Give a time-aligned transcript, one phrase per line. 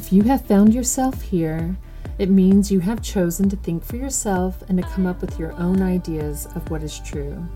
[0.00, 1.76] If you have found yourself here,
[2.18, 5.52] it means you have chosen to think for yourself and to come up with your
[5.60, 7.46] own ideas of what is true.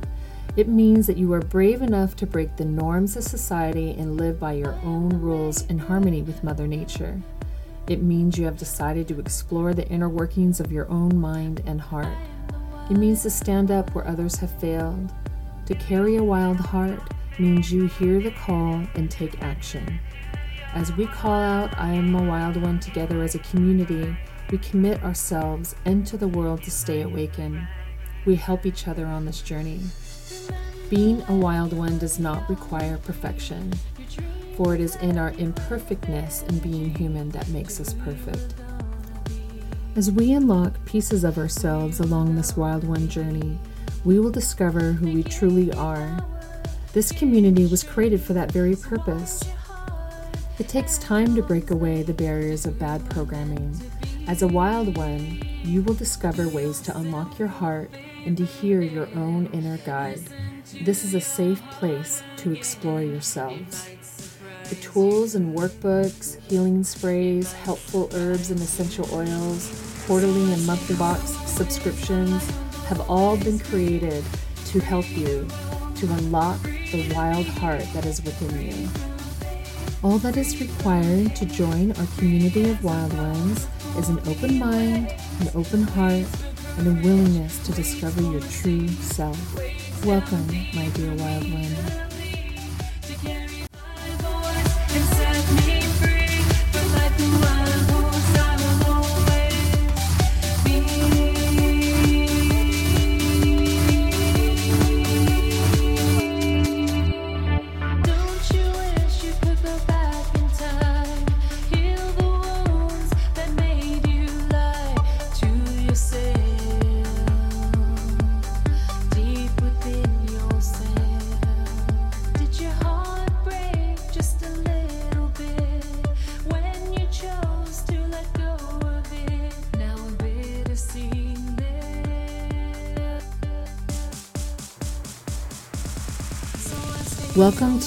[0.55, 4.39] It means that you are brave enough to break the norms of society and live
[4.39, 7.19] by your own rules in harmony with Mother Nature.
[7.89, 11.81] It means you have decided to explore the inner workings of your own mind and
[11.81, 12.19] heart.
[12.91, 15.11] It means to stand up where others have failed.
[15.65, 17.01] To carry a wild heart
[17.39, 19.99] means you hear the call and take action.
[20.75, 24.17] As we call out, I am a wild one together as a community,
[24.51, 27.67] we commit ourselves into the world to stay awakened.
[28.25, 29.81] We help each other on this journey.
[30.91, 33.73] Being a wild one does not require perfection,
[34.57, 38.55] for it is in our imperfectness and being human that makes us perfect.
[39.95, 43.61] As we unlock pieces of ourselves along this wild one journey,
[44.05, 46.19] we will discover who we truly are.
[46.93, 49.41] This community was created for that very purpose.
[50.57, 53.77] It takes time to break away the barriers of bad programming.
[54.29, 57.91] As a wild one, you will discover ways to unlock your heart
[58.25, 60.21] and to hear your own inner guide.
[60.83, 63.91] This is a safe place to explore yourselves.
[64.69, 71.31] The tools and workbooks, healing sprays, helpful herbs and essential oils, quarterly and monthly box
[71.51, 72.49] subscriptions
[72.87, 74.23] have all been created
[74.67, 75.49] to help you
[75.97, 79.14] to unlock the wild heart that is within you.
[80.05, 83.67] All that is required to join our community of wild ones
[83.97, 85.11] is an open mind,
[85.41, 86.27] an open heart,
[86.77, 89.39] and a willingness to discover your true self.
[90.05, 92.14] Welcome, my dear wild one.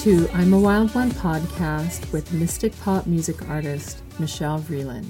[0.02, 5.08] To I'm a Wild One podcast with mystic pop music artist Michelle Vreeland.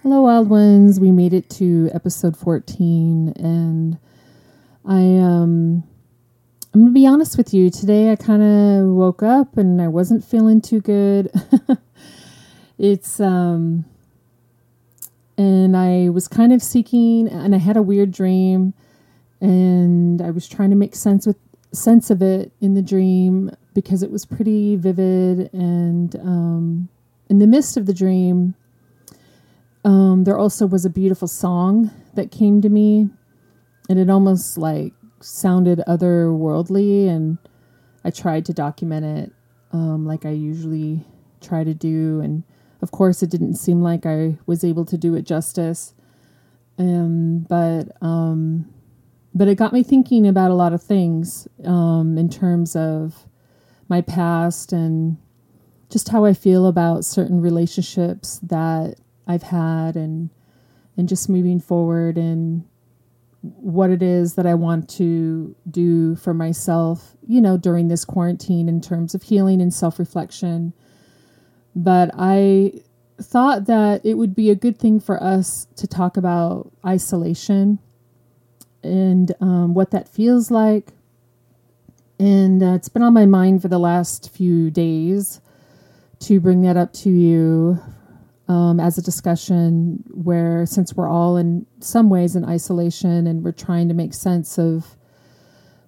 [0.00, 1.00] Hello, Wild Ones.
[1.00, 3.98] We made it to episode 14, and
[4.86, 5.82] I um
[6.72, 7.68] I'm gonna be honest with you.
[7.68, 11.32] Today, I kind of woke up and I wasn't feeling too good.
[12.78, 13.86] it's um,
[15.36, 18.74] and I was kind of seeking, and I had a weird dream
[19.42, 21.36] and I was trying to make sense with
[21.72, 26.88] sense of it in the dream because it was pretty vivid and um,
[27.28, 28.54] in the midst of the dream
[29.84, 33.08] um, there also was a beautiful song that came to me
[33.88, 37.38] and it almost like sounded otherworldly and
[38.04, 39.32] i tried to document it
[39.72, 41.04] um, like i usually
[41.42, 42.20] try to do.
[42.20, 42.44] And
[42.80, 45.94] of course it didn't seem like i was able to do it justice.
[46.78, 48.72] Um, but um,
[49.34, 53.26] but it got me thinking about a lot of things um, in terms of
[53.88, 55.16] my past and
[55.90, 60.30] just how I feel about certain relationships that I've had and
[60.96, 62.64] and just moving forward and
[63.40, 68.68] what it is that I want to do for myself, you know, during this quarantine
[68.68, 70.74] in terms of healing and self-reflection.
[71.74, 72.74] But I
[73.20, 77.78] thought that it would be a good thing for us to talk about isolation
[78.82, 80.88] and um, what that feels like.
[82.18, 85.40] And uh, it's been on my mind for the last few days
[86.20, 87.80] to bring that up to you
[88.48, 93.52] um, as a discussion where, since we're all in some ways in isolation and we're
[93.52, 94.96] trying to make sense of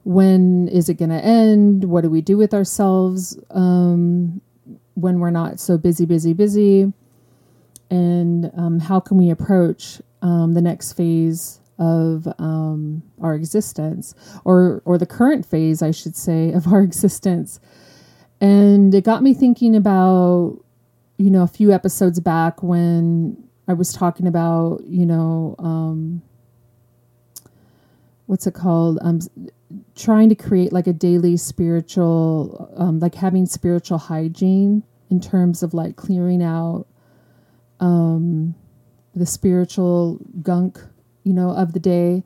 [0.03, 1.85] when is it going to end?
[1.85, 4.41] What do we do with ourselves um,
[4.95, 6.93] when we're not so busy, busy, busy?
[7.91, 14.83] And um, how can we approach um, the next phase of um, our existence, or
[14.85, 17.61] or the current phase, I should say, of our existence.
[18.41, 20.59] And it got me thinking about,
[21.17, 26.23] you know, a few episodes back when I was talking about, you know, um,
[28.27, 28.99] what's it called?
[29.01, 29.21] Um,
[29.97, 35.73] trying to create like a daily spiritual, um, like having spiritual hygiene in terms of
[35.73, 36.87] like clearing out
[37.81, 38.55] um,
[39.15, 40.81] the spiritual gunk
[41.25, 42.23] you know, of the day.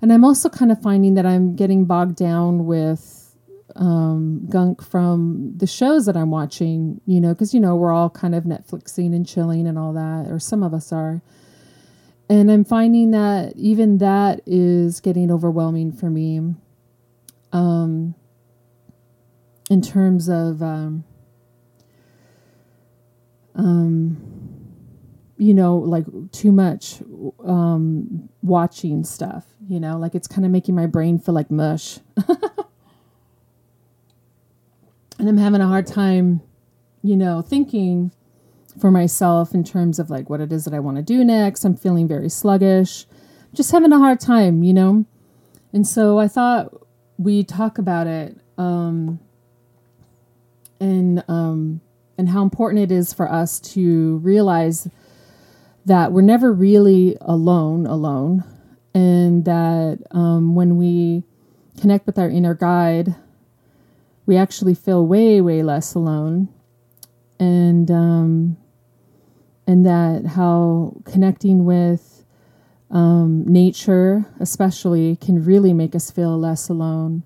[0.00, 3.34] And I'm also kind of finding that I'm getting bogged down with
[3.76, 8.10] um, gunk from the shows that I'm watching, you know, because, you know, we're all
[8.10, 11.22] kind of Netflixing and chilling and all that, or some of us are.
[12.28, 16.54] And I'm finding that even that is getting overwhelming for me
[17.52, 18.14] um,
[19.70, 21.04] in terms of, um,
[23.54, 24.41] um,
[25.42, 27.02] you know, like too much
[27.44, 31.98] um, watching stuff, you know, like it's kind of making my brain feel like mush.
[35.18, 36.42] and I'm having a hard time,
[37.02, 38.12] you know, thinking
[38.80, 41.64] for myself in terms of like what it is that I want to do next.
[41.64, 43.06] I'm feeling very sluggish,
[43.52, 45.04] just having a hard time, you know?
[45.72, 46.86] And so I thought
[47.18, 49.18] we'd talk about it um,
[50.78, 51.80] and, um,
[52.16, 54.86] and how important it is for us to realize
[55.84, 58.44] that we're never really alone, alone.
[58.94, 61.24] And that um, when we
[61.80, 63.14] connect with our inner guide,
[64.26, 66.48] we actually feel way, way less alone.
[67.40, 68.56] And, um,
[69.66, 72.24] and that how connecting with
[72.90, 77.24] um, nature, especially, can really make us feel less alone.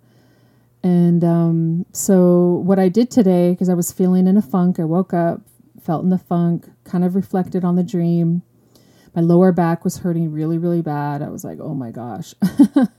[0.83, 4.85] And um, so, what I did today, because I was feeling in a funk, I
[4.85, 5.41] woke up,
[5.83, 8.43] felt in the funk, kind of reflected on the dream.
[9.17, 11.23] My lower back was hurting really, really bad.
[11.23, 12.35] I was like, oh my gosh.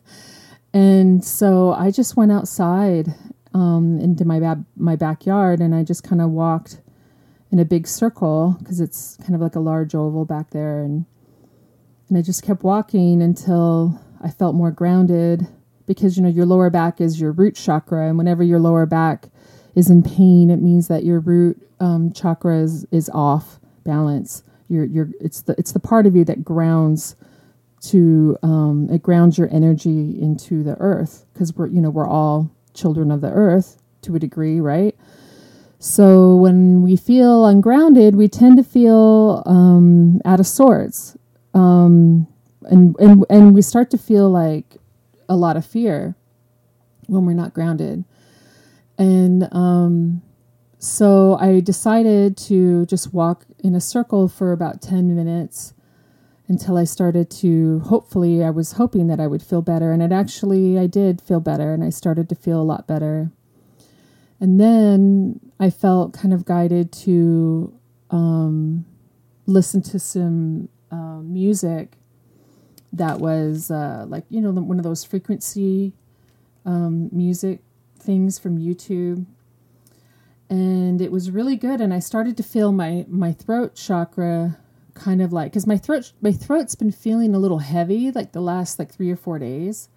[0.73, 3.13] and so I just went outside
[3.53, 6.81] um, into my ba- my backyard, and I just kind of walked
[7.51, 11.05] in a big circle because it's kind of like a large oval back there, and
[12.09, 15.47] and I just kept walking until I felt more grounded
[15.85, 19.29] because you know your lower back is your root chakra, and whenever your lower back
[19.75, 24.41] is in pain, it means that your root um, chakra is, is off balance.
[24.69, 27.15] Your your it's the it's the part of you that grounds
[27.81, 32.51] to um, it grounds your energy into the earth because we're you know we're all
[32.73, 34.95] children of the earth to a degree, right?
[35.79, 41.17] So when we feel ungrounded, we tend to feel um, out of sorts,
[41.53, 42.27] um,
[42.63, 44.77] and and and we start to feel like
[45.29, 46.15] a lot of fear
[47.07, 48.05] when we're not grounded.
[48.97, 50.23] And um,
[50.79, 55.73] so I decided to just walk in a circle for about ten minutes
[56.47, 60.11] until I started to hopefully I was hoping that I would feel better and it
[60.11, 63.31] actually I did feel better and I started to feel a lot better.
[64.39, 67.73] And then I felt kind of guided to
[68.11, 68.85] um,
[69.47, 71.93] listen to some uh, music
[72.93, 75.93] that was uh, like you know one of those frequency
[76.65, 77.59] um, music
[77.99, 79.25] things from YouTube
[80.49, 84.57] and it was really good and I started to feel my my throat chakra
[84.93, 88.41] kind of like because my throat my throat's been feeling a little heavy like the
[88.41, 89.89] last like three or four days.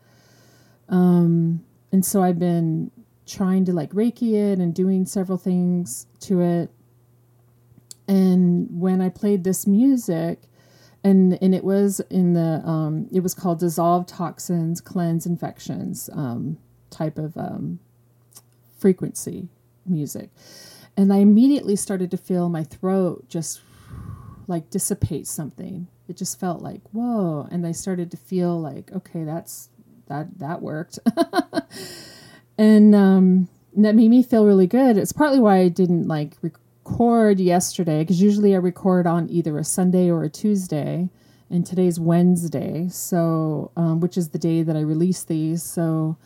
[0.88, 2.90] Um and so i've been
[3.26, 6.70] trying to like reiki it and doing several things to it.
[8.08, 10.40] And when i played this music
[11.04, 16.58] and and it was in the um it was called dissolve toxins cleanse infections um
[16.90, 17.78] type of um
[18.78, 19.48] frequency
[19.86, 20.30] music
[20.96, 23.60] and i immediately started to feel my throat just
[24.50, 25.86] like dissipate something.
[26.08, 27.48] It just felt like, whoa.
[27.50, 29.70] And I started to feel like, okay, that's
[30.08, 30.98] that that worked.
[32.58, 34.98] and um that made me feel really good.
[34.98, 39.64] It's partly why I didn't like record yesterday because usually I record on either a
[39.64, 41.08] Sunday or a Tuesday,
[41.48, 45.62] and today's Wednesday, so um, which is the day that I release these.
[45.62, 46.16] So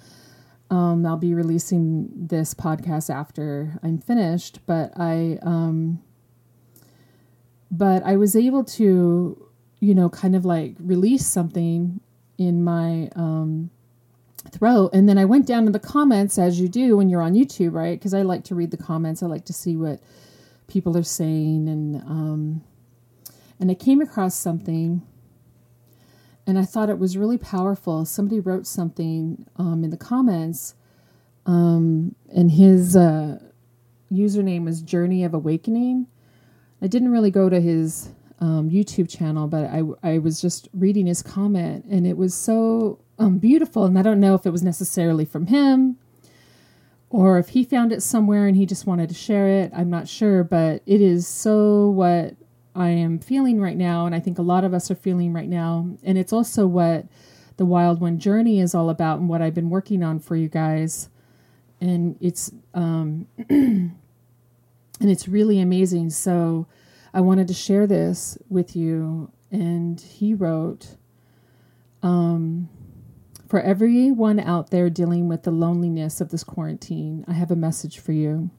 [0.74, 4.58] um, I'll be releasing this podcast after I'm finished.
[4.66, 6.02] But I um,
[7.70, 9.50] but I was able to,
[9.80, 12.00] you know, kind of like release something
[12.38, 13.70] in my um,
[14.50, 14.90] throat.
[14.92, 17.72] And then I went down to the comments as you do when you're on YouTube,
[17.72, 17.96] right?
[17.96, 19.22] Because I like to read the comments.
[19.22, 20.00] I like to see what
[20.66, 22.64] people are saying, and um,
[23.60, 25.02] and I came across something,
[26.46, 28.04] and I thought it was really powerful.
[28.04, 30.74] Somebody wrote something um, in the comments,
[31.46, 33.38] um, and his uh,
[34.12, 36.06] username was Journey of Awakening
[36.84, 38.10] I didn't really go to his
[38.40, 42.98] um, YouTube channel, but I, I was just reading his comment and it was so
[43.18, 43.86] um, beautiful.
[43.86, 45.96] And I don't know if it was necessarily from him
[47.08, 49.72] or if he found it somewhere and he just wanted to share it.
[49.74, 52.34] I'm not sure, but it is so what
[52.74, 54.06] I am feeling right now.
[54.06, 55.88] And I think a lot of us are feeling right now.
[56.02, 57.06] And it's also what
[57.56, 60.48] the Wild One Journey is all about and what I've been working on for you
[60.48, 61.08] guys.
[61.80, 63.92] And it's, um, and
[65.00, 66.10] it's really amazing.
[66.10, 66.66] So
[67.12, 69.30] I wanted to share this with you.
[69.52, 70.96] And he wrote,
[72.02, 72.68] um,
[73.46, 78.00] For everyone out there dealing with the loneliness of this quarantine, I have a message
[78.00, 78.50] for you.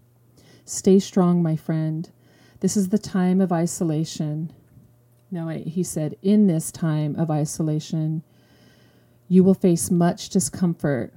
[0.64, 2.10] Stay strong, my friend.
[2.66, 4.52] This is the time of isolation.
[5.30, 8.24] No, he said, in this time of isolation,
[9.28, 11.14] you will face much discomfort.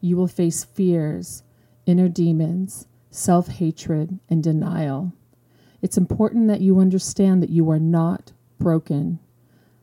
[0.00, 1.42] You will face fears,
[1.84, 5.12] inner demons, self hatred, and denial.
[5.82, 9.18] It's important that you understand that you are not broken.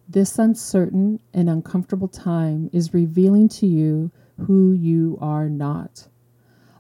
[0.08, 6.08] This uncertain and uncomfortable time is revealing to you who you are not.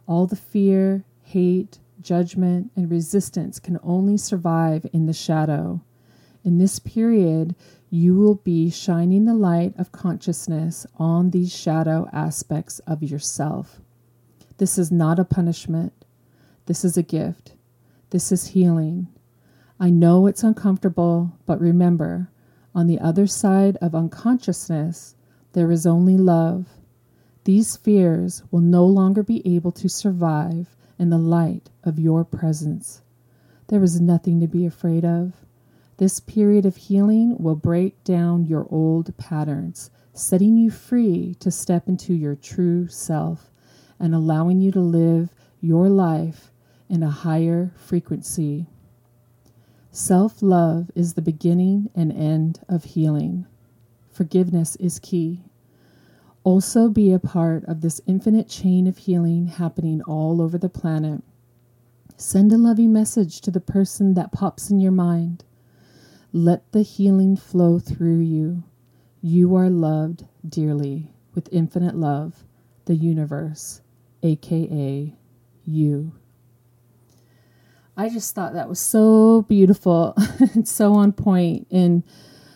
[0.07, 5.81] All the fear, hate, judgment, and resistance can only survive in the shadow.
[6.43, 7.55] In this period,
[7.89, 13.81] you will be shining the light of consciousness on these shadow aspects of yourself.
[14.57, 15.93] This is not a punishment.
[16.65, 17.53] This is a gift.
[18.11, 19.07] This is healing.
[19.79, 22.29] I know it's uncomfortable, but remember,
[22.73, 25.15] on the other side of unconsciousness,
[25.53, 26.67] there is only love.
[27.43, 33.01] These fears will no longer be able to survive in the light of your presence.
[33.69, 35.33] There is nothing to be afraid of.
[35.97, 41.87] This period of healing will break down your old patterns, setting you free to step
[41.87, 43.51] into your true self
[43.99, 46.51] and allowing you to live your life
[46.87, 48.67] in a higher frequency.
[49.89, 53.47] Self love is the beginning and end of healing.
[54.11, 55.45] Forgiveness is key.
[56.43, 61.21] Also, be a part of this infinite chain of healing happening all over the planet.
[62.17, 65.43] Send a loving message to the person that pops in your mind.
[66.33, 68.63] Let the healing flow through you.
[69.21, 72.43] You are loved dearly with infinite love,
[72.85, 73.81] the universe,
[74.23, 75.15] aka
[75.65, 76.13] you.
[77.95, 80.15] I just thought that was so beautiful
[80.55, 81.67] and so on point.
[81.69, 82.03] And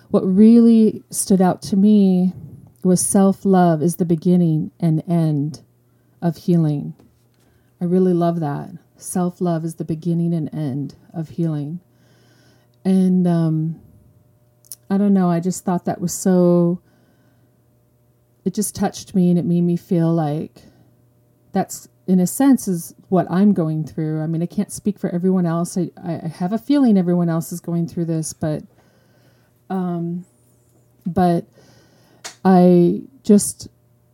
[0.10, 2.34] what really stood out to me
[2.86, 5.63] was self love is the beginning and end
[6.22, 6.94] of healing.
[7.82, 8.70] I really love that.
[8.96, 11.80] Self love is the beginning and end of healing.
[12.86, 13.82] And um,
[14.88, 16.80] I don't know, I just thought that was so,
[18.46, 20.62] it just touched me and it made me feel like
[21.54, 24.22] that's, in a sense, is what I'm going through.
[24.22, 25.75] I mean, I can't speak for everyone else.
[25.75, 28.62] I, I have a feeling everyone else is going through this, but,
[29.72, 30.24] um,
[31.08, 31.48] but
[32.46, 33.68] I just,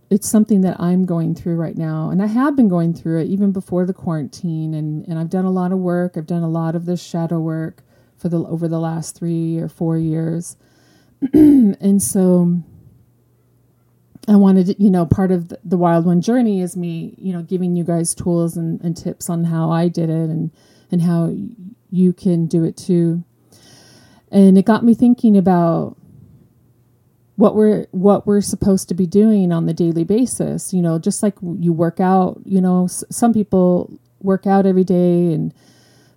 [0.09, 2.09] it's something that I'm going through right now.
[2.09, 4.73] And I have been going through it even before the quarantine.
[4.73, 6.17] And, and I've done a lot of work.
[6.17, 7.83] I've done a lot of this shadow work
[8.21, 10.55] for the over the last three or four years,
[11.33, 12.61] and so
[14.27, 17.75] I wanted, you know, part of the, Wild One journey is me, you know, giving
[17.75, 20.51] you guys tools and, and tips on how I did it and
[20.91, 21.33] and how
[21.89, 23.23] you can do it too.
[24.31, 25.97] And it got me thinking about
[27.41, 30.71] what we're what we're supposed to be doing on the daily basis.
[30.75, 32.39] You know, just like you work out.
[32.45, 35.51] You know, some people work out every day and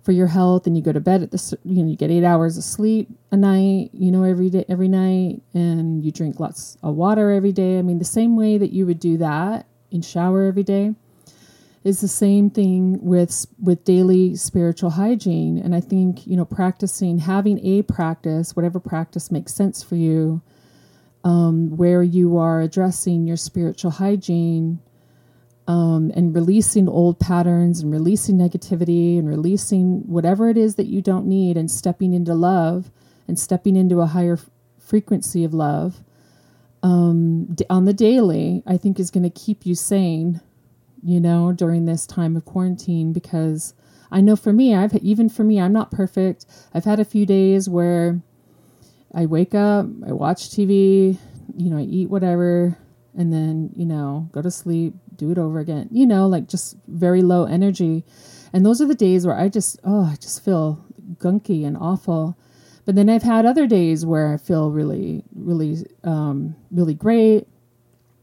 [0.03, 2.23] for your health and you go to bed at the you know you get eight
[2.23, 6.77] hours of sleep a night you know every day every night and you drink lots
[6.83, 10.03] of water every day i mean the same way that you would do that in
[10.03, 10.93] shower every day
[11.83, 17.17] is the same thing with with daily spiritual hygiene and i think you know practicing
[17.17, 20.39] having a practice whatever practice makes sense for you
[21.25, 24.79] um, where you are addressing your spiritual hygiene
[25.67, 31.01] um, and releasing old patterns and releasing negativity and releasing whatever it is that you
[31.01, 32.91] don't need and stepping into love
[33.27, 36.03] and stepping into a higher f- frequency of love
[36.83, 40.41] um, d- on the daily, I think is going to keep you sane,
[41.03, 43.73] you know, during this time of quarantine because
[44.11, 46.45] I know for me, I've even for me, I'm not perfect.
[46.73, 48.21] I've had a few days where
[49.13, 51.17] I wake up, I watch TV,
[51.55, 52.77] you know, I eat whatever,
[53.17, 55.87] and then, you know, go to sleep, do it over again.
[55.91, 58.03] You know, like just very low energy.
[58.51, 60.83] And those are the days where I just, oh, I just feel
[61.15, 62.37] gunky and awful.
[62.85, 67.47] But then I've had other days where I feel really, really, um, really great.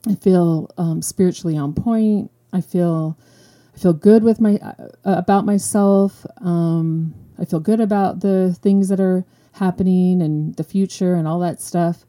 [0.09, 2.31] I feel um, spiritually on point.
[2.53, 3.19] I feel,
[3.75, 6.27] I feel good with my uh, about myself.
[6.39, 11.39] Um, I feel good about the things that are happening and the future and all
[11.41, 12.05] that stuff.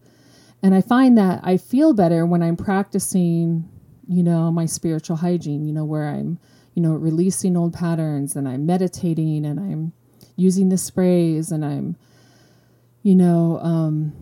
[0.61, 3.69] And I find that I feel better when I'm practicing
[4.07, 6.39] you know, my spiritual hygiene, you know, where I'm,
[6.73, 9.93] you know, releasing old patterns and I'm meditating and I'm
[10.35, 11.95] using the sprays and I'm,
[13.01, 14.13] you know, um,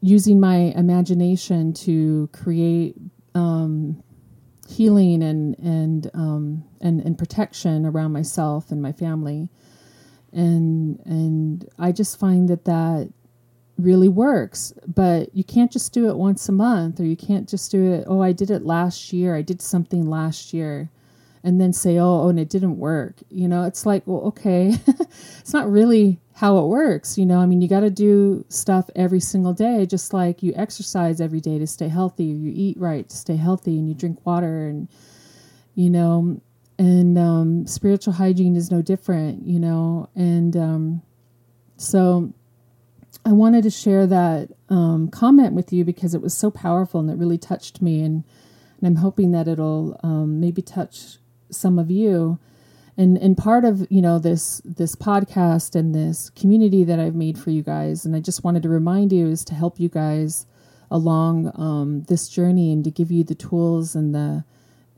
[0.00, 2.96] using my imagination to create
[3.34, 4.02] um,
[4.68, 9.48] healing and and um, and and protection around myself and my family,
[10.32, 13.12] and and I just find that that
[13.78, 17.70] really works, but you can't just do it once a month or you can't just
[17.70, 19.34] do it, oh, I did it last year.
[19.34, 20.90] I did something last year
[21.42, 23.16] and then say, oh, oh, and it didn't work.
[23.30, 27.16] You know, it's like, well, okay, it's not really how it works.
[27.16, 30.52] You know, I mean, you got to do stuff every single day, just like you
[30.56, 34.24] exercise every day to stay healthy, you eat right to stay healthy, and you drink
[34.26, 34.88] water, and,
[35.74, 36.40] you know,
[36.80, 41.02] and um, spiritual hygiene is no different, you know, and um,
[41.76, 42.32] so
[43.22, 47.10] I wanted to share that um, comment with you because it was so powerful and
[47.10, 48.24] it really touched me, and,
[48.78, 51.18] and I'm hoping that it'll um, maybe touch
[51.50, 52.38] some of you.
[52.96, 57.38] And and part of you know this this podcast and this community that I've made
[57.38, 60.44] for you guys and I just wanted to remind you is to help you guys
[60.90, 64.44] along um, this journey and to give you the tools and the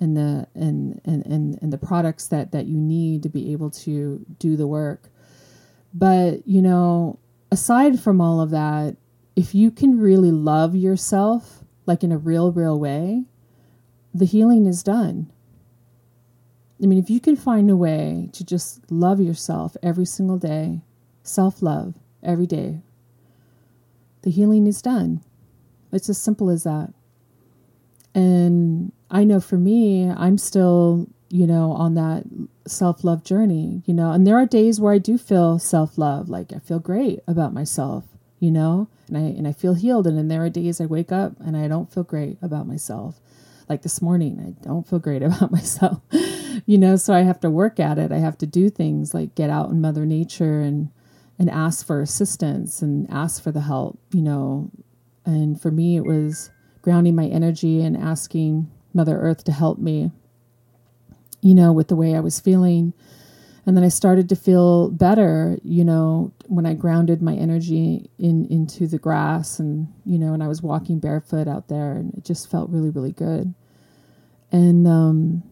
[0.02, 3.70] and the and, and and and the products that that you need to be able
[3.70, 5.08] to do the work
[5.94, 7.18] but you know
[7.50, 8.96] aside from all of that
[9.36, 13.24] if you can really love yourself like in a real real way
[14.14, 15.30] the healing is done
[16.82, 20.80] I mean, if you can find a way to just love yourself every single day,
[21.22, 21.94] self love
[22.24, 22.80] every day,
[24.22, 25.22] the healing is done.
[25.92, 26.92] It's as simple as that.
[28.14, 32.24] And I know for me, I'm still, you know, on that
[32.66, 36.28] self love journey, you know, and there are days where I do feel self love,
[36.28, 38.04] like I feel great about myself,
[38.40, 40.08] you know, and I and I feel healed.
[40.08, 43.20] And then there are days I wake up and I don't feel great about myself.
[43.68, 46.00] Like this morning, I don't feel great about myself
[46.66, 48.12] you know, so I have to work at it.
[48.12, 50.90] I have to do things like get out in Mother Nature and
[51.38, 54.70] and ask for assistance and ask for the help, you know.
[55.24, 56.50] And for me, it was
[56.82, 60.10] grounding my energy and asking Mother Earth to help me,
[61.40, 62.92] you know, with the way I was feeling.
[63.64, 68.46] And then I started to feel better, you know, when I grounded my energy in
[68.46, 72.24] into the grass and, you know, and I was walking barefoot out there and it
[72.24, 73.54] just felt really, really good.
[74.50, 75.44] And um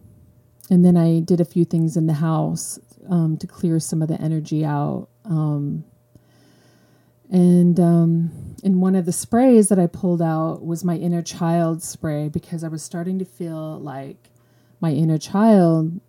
[0.70, 4.08] and then I did a few things in the house um, to clear some of
[4.08, 5.08] the energy out.
[5.24, 5.84] Um,
[7.30, 11.82] and um, in one of the sprays that I pulled out was my inner child
[11.82, 14.30] spray because I was starting to feel like
[14.80, 16.00] my inner child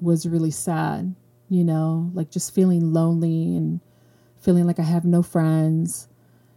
[0.00, 1.14] was really sad,
[1.48, 3.80] you know, like just feeling lonely and
[4.38, 6.08] feeling like I have no friends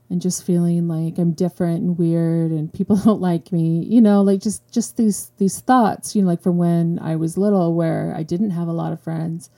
[0.09, 4.21] and just feeling like I'm different and weird and people don't like me, you know,
[4.21, 8.13] like just just these these thoughts, you know, like from when I was little where
[8.17, 9.49] I didn't have a lot of friends.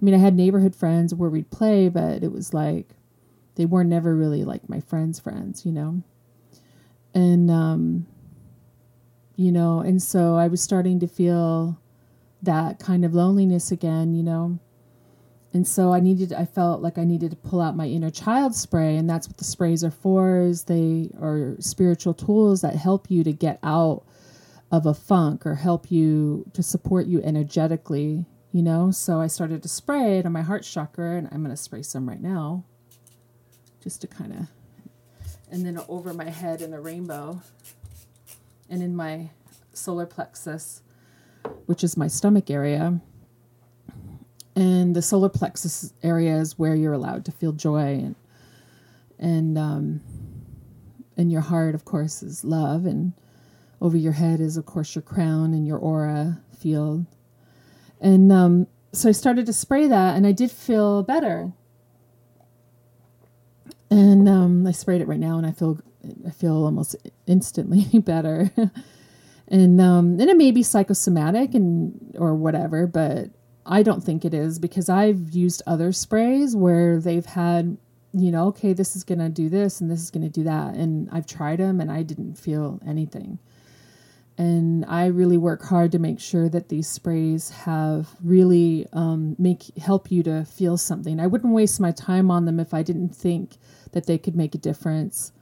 [0.00, 2.94] I mean, I had neighborhood friends where we'd play, but it was like
[3.58, 6.02] they were never really like my friends' friends, you know.
[7.12, 8.06] And um
[9.36, 11.78] you know, and so I was starting to feel
[12.42, 14.58] that kind of loneliness again, you know?
[15.52, 18.54] And so i needed i felt like i needed to pull out my inner child
[18.54, 23.10] spray and that's what the sprays are for is they are spiritual tools that help
[23.10, 24.04] you to get out
[24.70, 28.90] of a funk or help you to support you energetically you know?
[28.90, 31.82] So i started to spray it on my heart chakra and i'm going to spray
[31.82, 32.64] some right now
[33.88, 34.46] just to kind of
[35.50, 37.40] and then over my head in a rainbow
[38.68, 39.30] and in my
[39.72, 40.82] solar plexus
[41.64, 43.00] which is my stomach area.
[44.54, 48.14] And the solar plexus area is where you're allowed to feel joy and
[49.18, 50.02] and um,
[51.16, 53.14] and your heart of course is love and
[53.80, 57.06] over your head is of course your crown and your aura field.
[58.02, 61.52] And um, so i started to spray that and i did feel better
[63.90, 65.78] and um, i sprayed it right now and i feel
[66.26, 66.96] i feel almost
[67.26, 68.50] instantly better
[69.48, 73.30] and um, and it may be psychosomatic and or whatever but
[73.68, 77.76] I don't think it is because I've used other sprays where they've had,
[78.14, 80.44] you know, okay, this is going to do this and this is going to do
[80.44, 80.74] that.
[80.74, 83.38] And I've tried them and I didn't feel anything.
[84.38, 89.76] And I really work hard to make sure that these sprays have really um, make
[89.76, 91.20] help you to feel something.
[91.20, 93.56] I wouldn't waste my time on them if I didn't think
[93.92, 95.32] that they could make a difference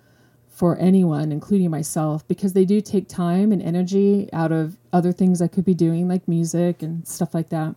[0.49, 5.43] for anyone, including myself, because they do take time and energy out of other things
[5.43, 7.75] I could be doing, like music and stuff like that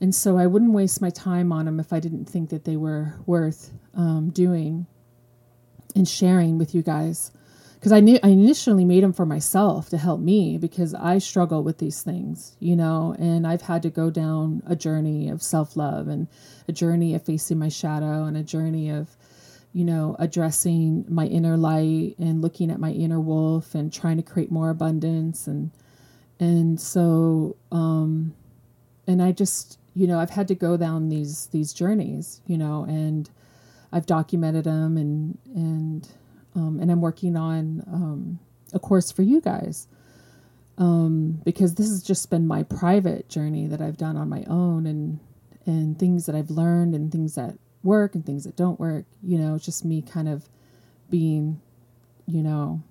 [0.00, 2.76] and so I wouldn't waste my time on them if I didn't think that they
[2.76, 4.86] were worth um, doing
[5.94, 7.32] and sharing with you guys.
[7.74, 11.62] Because I knew I initially made them for myself to help me because I struggle
[11.62, 15.76] with these things, you know, and I've had to go down a journey of self
[15.76, 16.28] love and
[16.68, 19.16] a journey of facing my shadow and a journey of,
[19.72, 24.22] you know, addressing my inner light and looking at my inner wolf and trying to
[24.22, 25.46] create more abundance.
[25.46, 25.70] And
[26.38, 28.34] and so um
[29.06, 32.84] and I just you know, I've had to go down these these journeys, you know,
[32.84, 33.28] and
[33.92, 36.08] I've documented them and and
[36.54, 38.38] um, and I'm working on um,
[38.72, 39.86] a course for you guys.
[40.78, 44.86] Um, because this has just been my private journey that I've done on my own
[44.86, 45.20] and
[45.66, 49.04] and things that I've learned and things that work and things that don't work.
[49.22, 50.48] You know, it's just me kind of
[51.08, 51.60] being,
[52.26, 52.82] you know,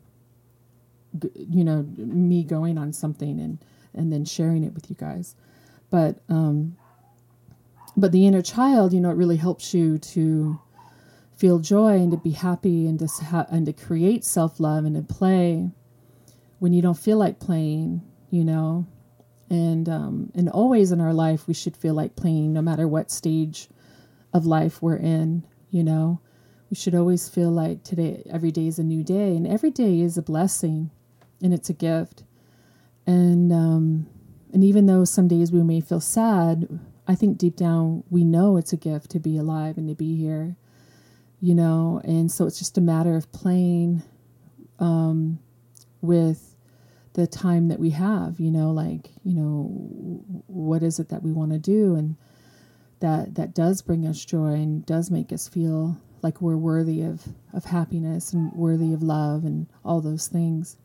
[1.17, 3.59] g- you know, me going on something and
[3.93, 5.35] and then sharing it with you guys.
[5.89, 6.77] But um,
[7.97, 10.59] but the inner child, you know, it really helps you to
[11.35, 14.95] feel joy and to be happy and to ha- and to create self love and
[14.95, 15.71] to play
[16.59, 18.85] when you don't feel like playing, you know.
[19.49, 23.09] And um, and always in our life, we should feel like playing, no matter what
[23.09, 23.67] stage
[24.33, 25.45] of life we're in.
[25.69, 26.19] You know,
[26.69, 30.01] we should always feel like today, every day is a new day, and every day
[30.01, 30.91] is a blessing,
[31.41, 32.23] and it's a gift.
[33.05, 34.07] And um,
[34.53, 38.57] and even though some days we may feel sad, I think deep down we know
[38.57, 40.55] it's a gift to be alive and to be here,
[41.39, 42.01] you know.
[42.03, 44.03] And so it's just a matter of playing
[44.79, 45.39] um,
[46.01, 46.55] with
[47.13, 49.63] the time that we have, you know, like you know,
[50.47, 52.15] what is it that we want to do, and
[52.99, 57.27] that that does bring us joy and does make us feel like we're worthy of
[57.53, 60.77] of happiness and worthy of love and all those things.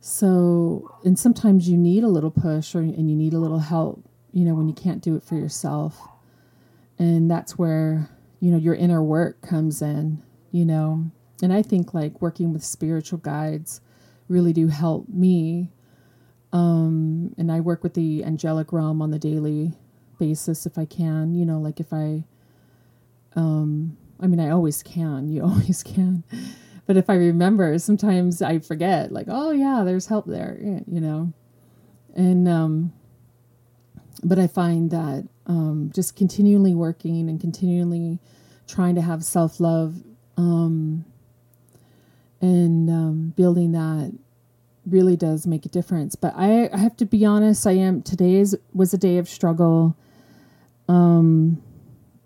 [0.00, 4.08] So, and sometimes you need a little push or and you need a little help,
[4.32, 5.98] you know, when you can't do it for yourself.
[6.98, 8.08] And that's where,
[8.40, 11.10] you know, your inner work comes in, you know.
[11.42, 13.80] And I think like working with spiritual guides
[14.28, 15.70] really do help me.
[16.52, 19.74] Um, and I work with the angelic realm on the daily
[20.18, 22.24] basis if I can, you know, like if I
[23.36, 26.24] um I mean I always can, you always can
[26.88, 31.34] but if I remember, sometimes I forget, like, oh yeah, there's help there, you know.
[32.16, 32.94] And um,
[34.24, 38.20] but I find that um, just continually working and continually
[38.66, 40.02] trying to have self love
[40.38, 41.04] um,
[42.40, 44.14] and um, building that
[44.86, 46.14] really does make a difference.
[46.16, 49.94] But I, I have to be honest, I am today's was a day of struggle.
[50.88, 51.62] Um,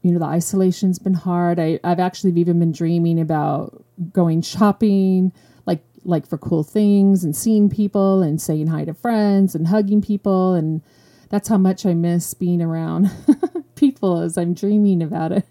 [0.02, 1.60] you know, the isolation's been hard.
[1.60, 5.32] I, I've actually even been dreaming about going shopping,
[5.66, 10.02] like like for cool things and seeing people and saying hi to friends and hugging
[10.02, 10.82] people and
[11.28, 13.10] that's how much I miss being around
[13.74, 15.46] people as I'm dreaming about it.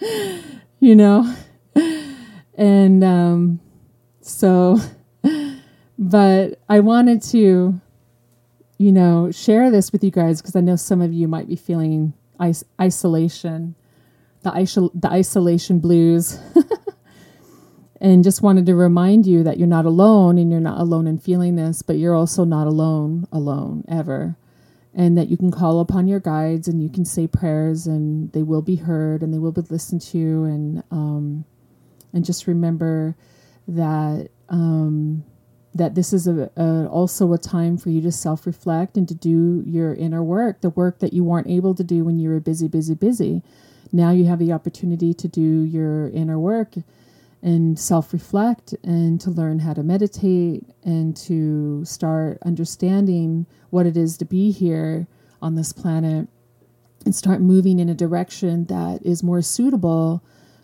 [0.80, 1.34] you know?
[2.54, 3.60] And um
[4.20, 4.78] so
[5.98, 7.80] but I wanted to
[8.80, 11.54] you know, share this with you guys because I know some of you might be
[11.54, 13.74] feeling is- isolation,
[14.40, 16.40] the, isol- the isolation blues.
[18.00, 21.18] and just wanted to remind you that you're not alone and you're not alone in
[21.18, 24.38] feeling this, but you're also not alone, alone ever.
[24.94, 28.42] And that you can call upon your guides and you can say prayers and they
[28.42, 30.44] will be heard and they will be listened to.
[30.44, 31.44] And, um,
[32.14, 33.14] and just remember
[33.68, 35.22] that, um,
[35.74, 39.14] that this is a, a, also a time for you to self reflect and to
[39.14, 42.40] do your inner work, the work that you weren't able to do when you were
[42.40, 43.42] busy, busy, busy.
[43.92, 46.74] Now you have the opportunity to do your inner work
[47.42, 53.96] and self reflect and to learn how to meditate and to start understanding what it
[53.96, 55.06] is to be here
[55.40, 56.28] on this planet
[57.04, 60.22] and start moving in a direction that is more suitable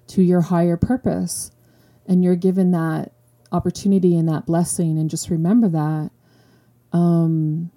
[0.08, 1.50] to your higher purpose.
[2.06, 3.12] And you're given that
[3.56, 6.10] opportunity and that blessing, and just remember that.
[6.92, 7.70] Um,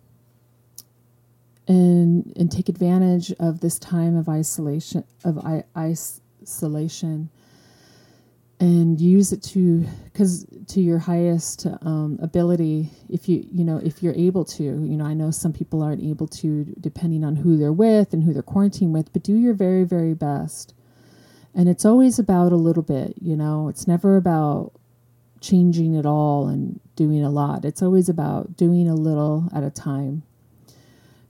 [1.70, 7.30] and and take advantage of this time of isolation of I- isolation
[8.60, 14.04] and use it to because to your highest um, ability if you you know if
[14.04, 17.56] you're able to you know i know some people aren't able to depending on who
[17.56, 20.74] they're with and who they're quarantined with but do your very very best
[21.54, 24.74] and it's always about a little bit you know it's never about
[25.42, 29.70] changing it all and doing a lot it's always about doing a little at a
[29.70, 30.24] time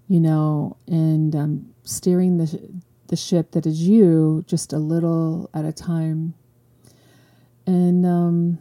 [0.07, 5.65] you know and um, steering the the ship that is you just a little at
[5.65, 6.33] a time
[7.65, 8.57] and um,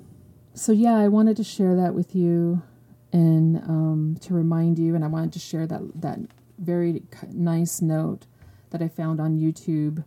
[0.59, 2.63] so, yeah, I wanted to share that with you
[3.13, 4.97] and um, to remind you.
[4.97, 6.19] And I wanted to share that, that
[6.59, 8.27] very nice note
[8.71, 10.05] that I found on YouTube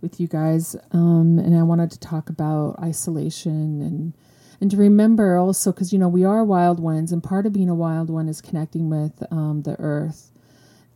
[0.00, 0.76] with you guys.
[0.92, 4.12] Um, and I wanted to talk about isolation and
[4.62, 7.68] and to remember also because you know we are wild ones and part of being
[7.68, 10.30] a wild one is connecting with um, the earth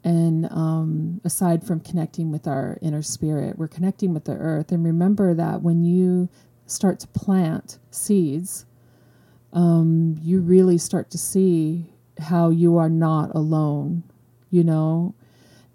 [0.04, 4.84] and um, aside from connecting with our inner spirit we're connecting with the earth and
[4.84, 6.28] remember that when you
[6.66, 8.66] start to plant seeds,
[9.52, 11.86] um, you really start to see
[12.18, 14.02] how you are not alone,
[14.50, 15.14] you know,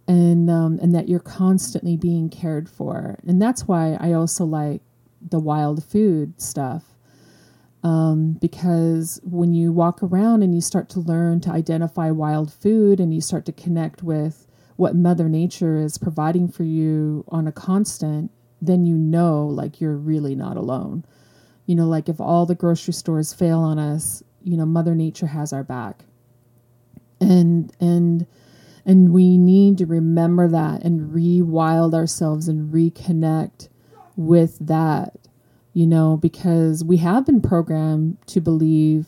[0.07, 3.17] and um, and that you're constantly being cared for.
[3.25, 4.81] And that's why I also like
[5.21, 6.83] the wild food stuff.
[7.83, 12.99] Um, because when you walk around and you start to learn to identify wild food
[12.99, 17.51] and you start to connect with what Mother Nature is providing for you on a
[17.51, 21.03] constant, then you know like you're really not alone.
[21.65, 25.27] You know, like if all the grocery stores fail on us, you know, Mother Nature
[25.27, 26.05] has our back.
[27.19, 28.25] And and
[28.85, 33.69] and we need to remember that and rewild ourselves and reconnect
[34.15, 35.15] with that,
[35.73, 39.07] you know, because we have been programmed to believe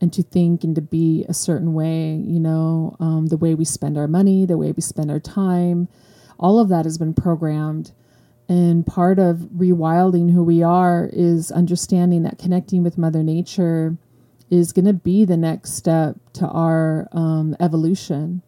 [0.00, 3.64] and to think and to be a certain way, you know, um, the way we
[3.64, 5.88] spend our money, the way we spend our time,
[6.38, 7.92] all of that has been programmed.
[8.48, 13.98] And part of rewilding who we are is understanding that connecting with Mother Nature
[14.50, 18.42] is going to be the next step to our um, evolution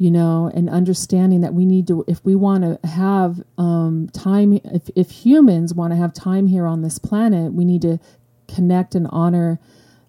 [0.00, 4.58] you know, and understanding that we need to, if we want to have um, time,
[4.64, 8.00] if, if humans want to have time here on this planet, we need to
[8.48, 9.60] connect and honor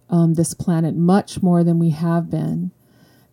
[0.09, 2.71] um, this planet much more than we have been.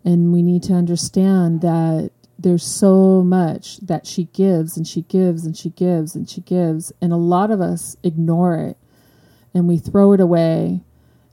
[0.05, 5.47] And we need to understand that there's so much that she gives and she gives
[5.47, 6.92] and she gives and she gives.
[7.01, 8.77] And a lot of us ignore it
[9.55, 10.81] and we throw it away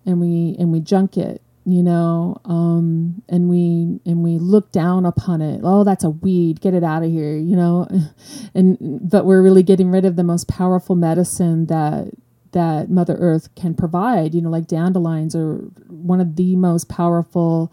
[0.05, 5.05] and we and we junk it you know um, and we and we look down
[5.05, 5.61] upon it.
[5.63, 6.61] Oh that's a weed.
[6.61, 7.87] Get it out of here you know?
[8.55, 8.77] And
[9.09, 12.11] but we're really getting rid of the most powerful medicine that
[12.53, 15.57] that mother earth can provide you know like dandelions are
[15.89, 17.71] one of the most powerful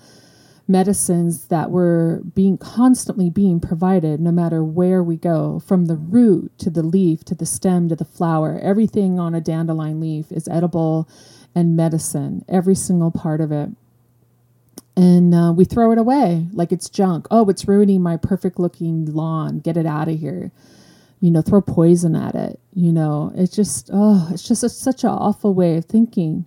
[0.68, 6.52] medicines that were being constantly being provided no matter where we go from the root
[6.58, 8.58] to the leaf to the stem to the flower.
[8.62, 11.08] Everything on a dandelion leaf is edible
[11.54, 13.70] and medicine every single part of it
[14.96, 17.26] and uh, we throw it away like it's junk.
[17.30, 19.60] Oh, it's ruining my perfect looking lawn.
[19.60, 20.52] Get it out of here.
[21.20, 22.60] You know, throw poison at it.
[22.74, 26.46] You know, it's just oh, it's just a, such an awful way of thinking.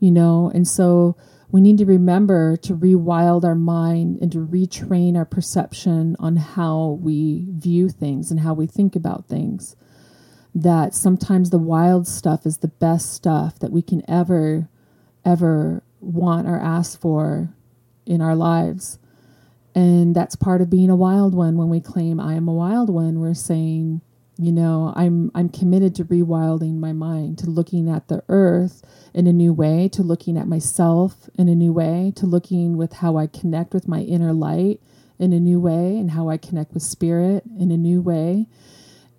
[0.00, 1.16] You know, and so
[1.50, 6.98] we need to remember to rewild our mind and to retrain our perception on how
[7.00, 9.76] we view things and how we think about things.
[10.52, 14.68] That sometimes the wild stuff is the best stuff that we can ever,
[15.24, 17.54] ever want or ask for
[18.06, 18.98] in our lives.
[19.74, 21.56] And that's part of being a wild one.
[21.56, 24.02] When we claim I am a wild one, we're saying,
[24.38, 29.26] you know, I'm I'm committed to rewilding my mind, to looking at the earth in
[29.26, 33.16] a new way, to looking at myself in a new way, to looking with how
[33.16, 34.80] I connect with my inner light
[35.18, 38.46] in a new way and how I connect with spirit in a new way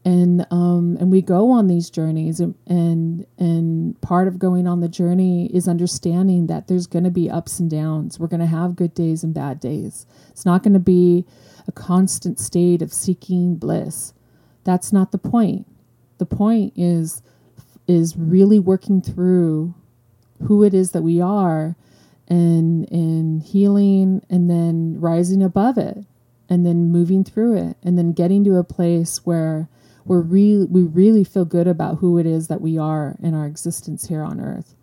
[0.06, 4.80] and um, and we go on these journeys and, and and part of going on
[4.80, 8.20] the journey is understanding that there's going to be ups and downs.
[8.20, 10.06] We're going to have good days and bad days.
[10.30, 11.26] It's not going to be
[11.68, 14.14] a constant state of seeking bliss.
[14.64, 15.66] That's not the point.
[16.20, 17.24] The point is
[17.88, 19.74] is really working through
[20.44, 21.76] who it is that we are
[22.28, 25.98] and and healing and then rising above it
[26.48, 29.68] and then moving through it and then getting to a place where
[30.06, 33.46] we're re- we really feel good about who it is that we are in our
[33.46, 34.76] existence here on earth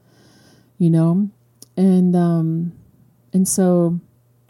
[0.78, 1.30] you know?
[1.76, 2.72] And um
[3.32, 4.00] and so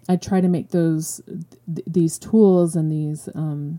[0.08, 3.78] i try to make those th- these tools and these um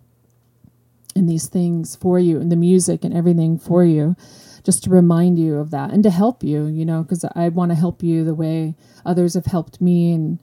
[1.16, 4.16] and these things for you and the music and everything for you
[4.64, 7.70] just to remind you of that and to help you you know because i want
[7.72, 8.74] to help you the way
[9.06, 10.40] others have helped me and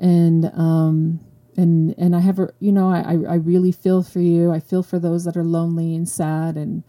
[0.00, 1.20] and um
[1.56, 4.50] and and I have a you know I I really feel for you.
[4.50, 6.82] I feel for those that are lonely and sad and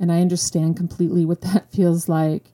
[0.00, 2.52] and I understand completely what that feels like.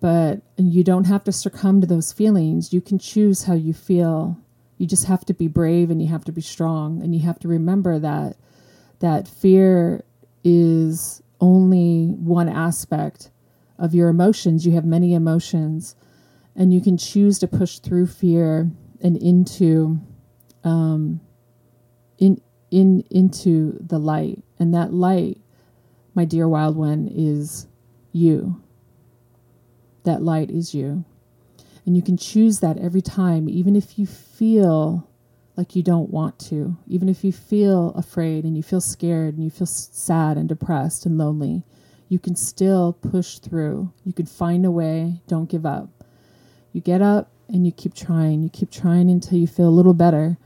[0.00, 2.72] But you don't have to succumb to those feelings.
[2.72, 4.38] You can choose how you feel.
[4.76, 7.38] You just have to be brave and you have to be strong and you have
[7.40, 8.36] to remember that
[8.98, 10.04] that fear
[10.44, 13.30] is only one aspect
[13.78, 14.66] of your emotions.
[14.66, 15.96] You have many emotions
[16.54, 18.70] and you can choose to push through fear
[19.02, 20.00] and into
[20.66, 21.20] um,
[22.18, 25.38] in in into the light, and that light,
[26.14, 27.68] my dear wild one, is
[28.12, 28.60] you.
[30.02, 31.04] That light is you,
[31.86, 35.08] and you can choose that every time, even if you feel
[35.56, 39.44] like you don't want to, even if you feel afraid and you feel scared and
[39.44, 41.62] you feel sad and depressed and lonely,
[42.08, 43.92] you can still push through.
[44.04, 45.22] You can find a way.
[45.26, 46.04] Don't give up.
[46.72, 48.42] You get up and you keep trying.
[48.42, 50.36] You keep trying until you feel a little better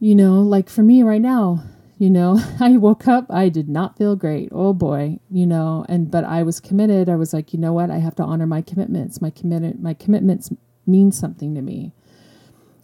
[0.00, 1.62] you know, like for me right now,
[1.98, 4.48] you know, I woke up, I did not feel great.
[4.50, 7.08] Oh boy, you know, and but I was committed.
[7.08, 7.90] I was like, you know what?
[7.90, 9.20] I have to honor my commitments.
[9.20, 10.50] My commitment my commitments
[10.86, 11.92] mean something to me.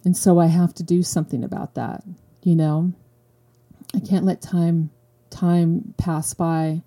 [0.05, 2.03] And so I have to do something about that,
[2.43, 2.93] you know.
[3.95, 4.91] I can't let time
[5.29, 6.83] time pass by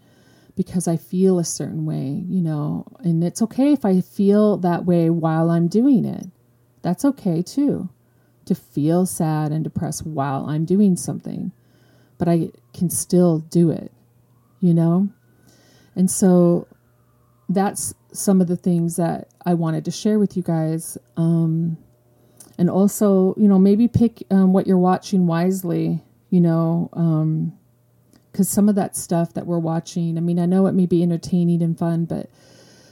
[0.54, 4.84] because I feel a certain way, you know, and it's okay if I feel that
[4.84, 6.26] way while I'm doing it.
[6.82, 7.88] That's okay too,
[8.50, 11.52] to feel sad and depressed while I'm doing something,
[12.18, 13.92] but I can still do it,
[14.58, 15.08] you know?
[15.94, 16.66] And so
[17.48, 20.98] that's some of the things that I wanted to share with you guys.
[21.16, 21.78] Um,
[22.58, 27.56] and also, you know, maybe pick um, what you're watching wisely, you know, um,
[28.32, 31.04] because some of that stuff that we're watching, I mean, I know it may be
[31.04, 32.28] entertaining and fun, but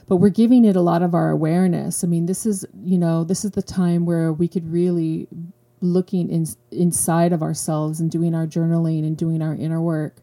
[0.09, 2.03] but we're giving it a lot of our awareness.
[2.03, 5.27] I mean, this is you know this is the time where we could really
[5.81, 10.17] looking in, inside of ourselves and doing our journaling and doing our inner work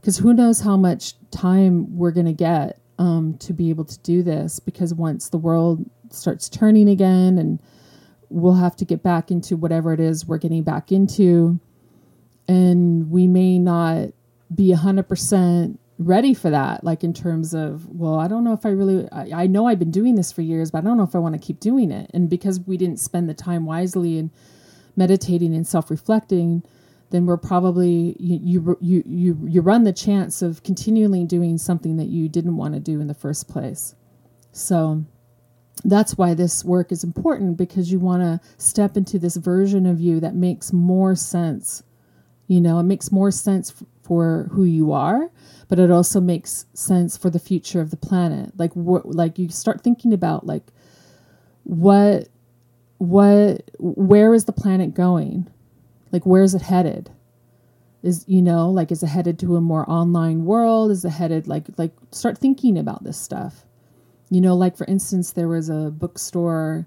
[0.00, 3.98] because who knows how much time we're going to get um, to be able to
[4.00, 7.58] do this because once the world starts turning again and
[8.28, 11.58] we'll have to get back into whatever it is we're getting back into
[12.46, 14.10] and we may not
[14.54, 18.68] be 100% ready for that like in terms of well i don't know if i
[18.68, 21.14] really I, I, know i've been doing this for years but i don't know if
[21.14, 22.10] i want to keep doing it.
[22.14, 24.30] And because we didn't spend the time wisely and
[24.96, 26.62] meditating and self-reflecting
[27.10, 32.06] then we're probably you, you you you run the chance of continually doing something that
[32.06, 33.94] you didn't want to do in the first place.
[34.50, 35.04] So
[35.84, 40.00] that's why this work is important because you want to step into this version of
[40.00, 41.82] you that makes more sense
[42.46, 45.30] you know it makes more sense for who you are
[45.72, 48.52] but it also makes sense for the future of the planet.
[48.58, 50.64] Like what like you start thinking about like
[51.64, 52.28] what
[52.98, 55.48] what where is the planet going?
[56.10, 57.10] Like where is it headed?
[58.02, 60.90] Is you know like is it headed to a more online world?
[60.90, 63.64] Is it headed like like start thinking about this stuff.
[64.28, 66.86] You know like for instance there was a bookstore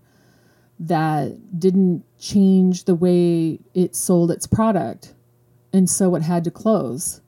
[0.78, 5.15] that didn't change the way it sold its product
[5.76, 7.20] and so it had to close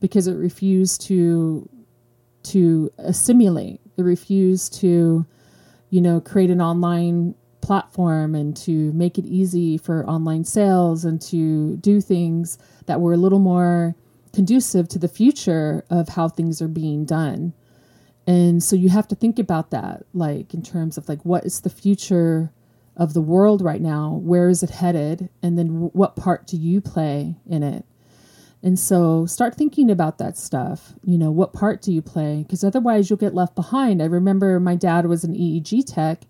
[0.00, 1.68] because it refused to
[2.42, 3.80] to assimilate.
[3.96, 5.24] It refused to,
[5.90, 11.20] you know, create an online platform and to make it easy for online sales and
[11.22, 13.94] to do things that were a little more
[14.32, 17.52] conducive to the future of how things are being done.
[18.26, 21.60] And so you have to think about that, like in terms of like what is
[21.60, 22.50] the future
[22.96, 24.20] of the world right now?
[24.22, 25.28] Where is it headed?
[25.42, 27.84] And then what part do you play in it?
[28.62, 30.94] And so start thinking about that stuff.
[31.04, 32.42] You know, what part do you play?
[32.42, 34.02] Because otherwise you'll get left behind.
[34.02, 36.22] I remember my dad was an EEG tech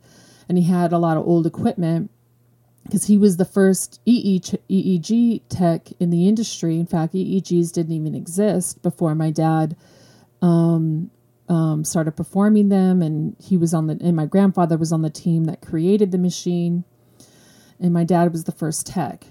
[0.49, 2.11] and he had a lot of old equipment
[2.85, 6.79] because he was the first EEG tech in the industry.
[6.79, 9.77] In fact, EEGs didn't even exist before my dad
[10.43, 11.11] um,
[11.49, 15.11] um, started performing them, and he was on the and my grandfather was on the
[15.11, 16.85] team that created the machine,
[17.81, 19.27] and my dad was the first tech.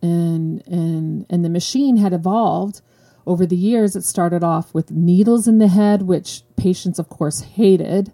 [0.00, 2.80] And and and the machine had evolved
[3.26, 3.96] over the years.
[3.96, 8.12] It started off with needles in the head which patients of course hated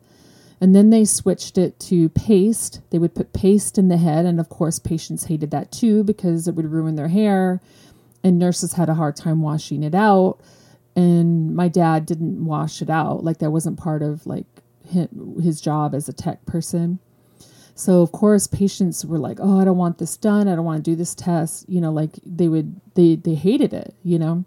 [0.61, 2.81] and then they switched it to paste.
[2.91, 6.49] They would put paste in the head and of course patients hated that too because
[6.49, 7.61] it would ruin their hair
[8.23, 10.39] and nurses had a hard time washing it out
[10.97, 14.47] and my dad didn't wash it out like that wasn't part of like
[15.43, 16.99] his job as a tech person
[17.75, 20.47] so of course patients were like, "Oh, I don't want this done.
[20.47, 23.73] I don't want to do this test." You know, like they would they they hated
[23.73, 24.45] it, you know.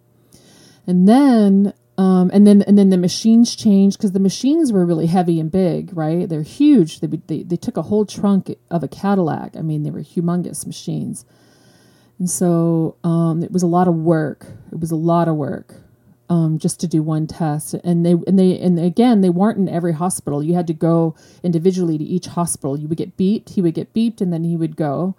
[0.86, 5.08] And then um, and then and then the machines changed because the machines were really
[5.08, 6.28] heavy and big, right?
[6.28, 7.02] They're huge.
[7.02, 9.58] They, they they took a whole trunk of a Cadillac.
[9.58, 11.26] I mean, they were humongous machines.
[12.20, 14.48] And so um, it was a lot of work.
[14.72, 15.76] It was a lot of work
[16.30, 17.74] um, just to do one test.
[17.76, 20.44] And they and they and again they weren't in every hospital.
[20.44, 22.78] You had to go individually to each hospital.
[22.78, 23.50] You would get beeped.
[23.50, 25.16] He would get beeped, and then he would go.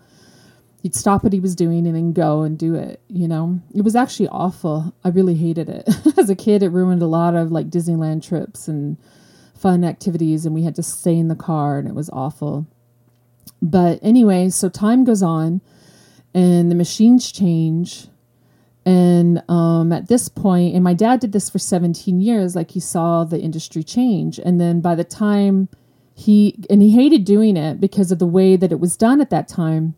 [0.82, 3.00] He'd stop what he was doing and then go and do it.
[3.08, 4.94] You know, it was actually awful.
[5.04, 6.62] I really hated it as a kid.
[6.62, 8.96] It ruined a lot of like Disneyland trips and
[9.56, 12.66] fun activities, and we had to stay in the car, and it was awful.
[13.60, 15.60] But anyway, so time goes on,
[16.32, 18.06] and the machines change
[18.88, 22.80] and um, at this point, and my dad did this for 17 years, like he
[22.80, 24.38] saw the industry change.
[24.38, 25.68] And then by the time
[26.14, 29.28] he, and he hated doing it because of the way that it was done at
[29.28, 29.94] that time.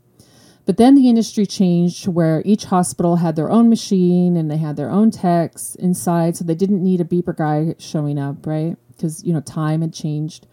[0.67, 4.57] But then the industry changed to where each hospital had their own machine and they
[4.57, 6.37] had their own techs inside.
[6.37, 8.77] So they didn't need a beeper guy showing up, right?
[8.89, 10.49] Because, you know, time had changed.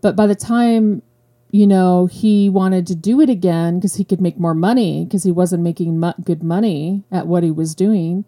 [0.00, 1.02] But by the time
[1.50, 5.24] you know, he wanted to do it again because he could make more money because
[5.24, 8.24] he wasn't making mu- good money at what he was doing.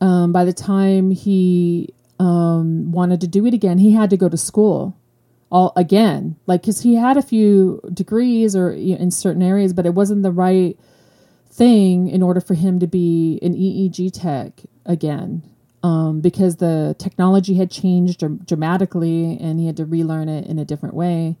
[0.00, 4.28] Um, by the time he um, wanted to do it again, he had to go
[4.28, 4.96] to school
[5.50, 9.74] all again, like because he had a few degrees or you know, in certain areas,
[9.74, 10.78] but it wasn't the right
[11.50, 15.42] thing in order for him to be an EEG tech again.
[15.84, 20.64] Um, because the technology had changed dramatically and he had to relearn it in a
[20.64, 21.36] different way.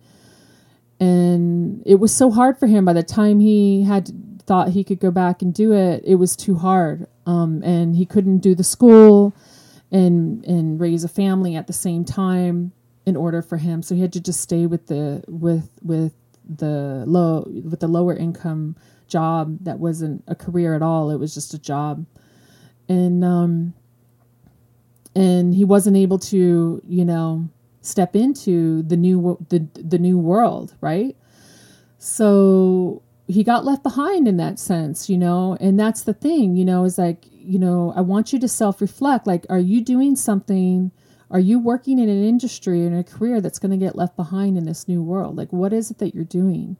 [1.02, 4.08] And it was so hard for him by the time he had
[4.46, 7.08] thought he could go back and do it, it was too hard.
[7.26, 9.34] Um, and he couldn't do the school
[9.90, 12.70] and and raise a family at the same time
[13.04, 13.82] in order for him.
[13.82, 16.12] So he had to just stay with the with with
[16.48, 18.76] the low with the lower income
[19.08, 21.10] job that wasn't a career at all.
[21.10, 22.06] It was just a job,
[22.88, 23.74] and um,
[25.16, 27.48] and he wasn't able to you know
[27.82, 31.16] step into the new the the new world, right?
[31.98, 36.64] So he got left behind in that sense, you know, and that's the thing, you
[36.64, 39.26] know, is like, you know, I want you to self reflect.
[39.26, 40.92] Like, are you doing something?
[41.30, 44.58] Are you working in an industry in a career that's going to get left behind
[44.58, 45.36] in this new world?
[45.36, 46.76] Like, what is it that you're doing?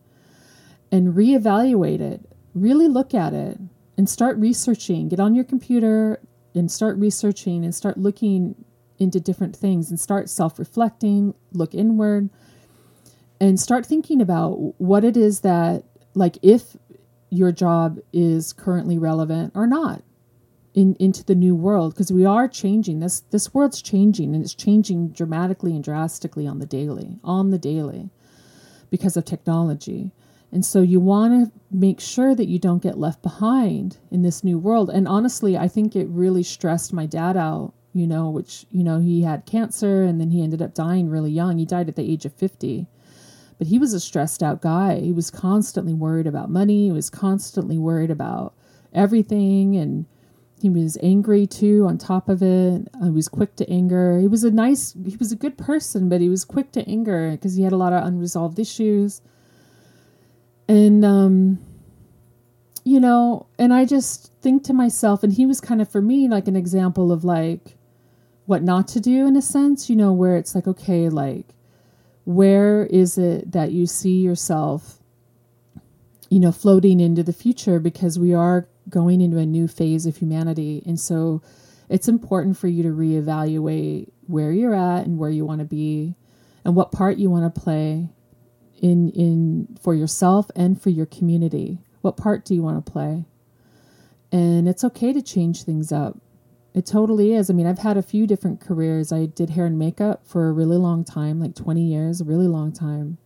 [0.91, 3.59] And reevaluate it, really look at it,
[3.97, 5.09] and start researching.
[5.09, 6.21] Get on your computer
[6.55, 8.65] and start researching and start looking
[9.03, 12.31] into different things and start self reflecting, look inward,
[13.41, 15.85] and start thinking about what it is that,
[16.15, 16.77] like, if
[17.33, 20.03] your job is currently relevant or not
[20.75, 23.01] in into the new world because we are changing.
[23.01, 27.59] This this world's changing and it's changing dramatically and drastically on the daily on the
[27.59, 28.11] daily
[28.91, 30.13] because of technology.
[30.51, 34.45] And so you want to make sure that you don't get left behind in this
[34.45, 34.91] new world.
[34.91, 39.01] And honestly i think it really stressed my dad out you know which you know
[39.01, 41.59] he had cancer and then he ended up dying really young.
[41.59, 42.87] He died at the age of 50
[43.63, 44.99] but he was a stressed out guy.
[44.99, 46.87] He was constantly worried about money.
[46.87, 48.55] He was constantly worried about
[48.93, 49.77] everything.
[49.77, 50.07] And
[50.61, 52.89] he was angry too on top of it.
[53.01, 54.19] He was quick to anger.
[54.19, 57.31] He was a nice he was a good person but he was quick to anger
[57.31, 59.21] because he had a lot of unresolved issues.
[60.67, 61.59] And um
[62.85, 66.29] you know and i just think to myself and he was kind of for me
[66.29, 67.77] like an example of like
[68.47, 71.47] what not to do in a sense you know where it's like okay like
[72.25, 74.99] where is it that you see yourself
[76.31, 80.17] you know floating into the future because we are going into a new phase of
[80.17, 80.83] humanity.
[80.87, 81.43] And so
[81.89, 86.15] it's important for you to reevaluate where you're at and where you want to be
[86.65, 88.09] and what part you want to play
[88.81, 91.79] in in for yourself and for your community.
[92.01, 93.25] What part do you want to play?
[94.31, 96.19] And it's okay to change things up.
[96.75, 97.51] It totally is.
[97.51, 99.13] I mean, I've had a few different careers.
[99.13, 102.49] I did hair and makeup for a really long time, like 20 years, a really
[102.49, 103.19] long time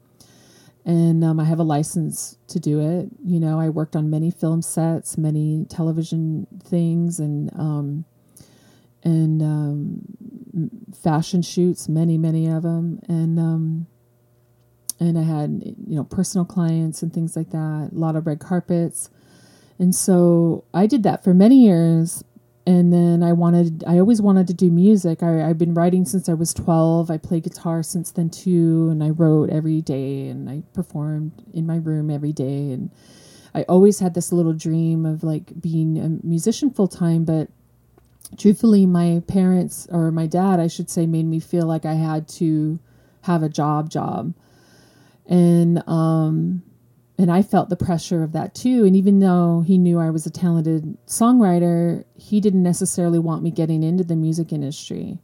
[0.87, 3.09] and um, I have a license to do it.
[3.25, 8.05] You know, I worked on many film sets, many television things, and um,
[9.03, 13.87] and um, fashion shoots, many many of them, and um,
[15.01, 17.91] and I had you know personal clients and things like that.
[17.93, 19.11] A lot of red carpets,
[19.81, 22.23] and so I did that for many years
[22.67, 25.23] and then I wanted I always wanted to do music.
[25.23, 27.11] I, I've been writing since I was twelve.
[27.11, 31.67] I play guitar since then too, and I wrote every day and I performed in
[31.67, 32.91] my room every day and
[33.55, 37.49] I always had this little dream of like being a musician full time, but
[38.37, 42.29] truthfully my parents or my dad I should say made me feel like I had
[42.41, 42.81] to
[43.23, 44.35] have a job job.
[45.27, 46.63] And um
[47.19, 48.85] and I felt the pressure of that too.
[48.85, 53.51] And even though he knew I was a talented songwriter, he didn't necessarily want me
[53.51, 55.19] getting into the music industry.